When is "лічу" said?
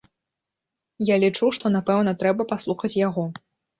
1.23-1.49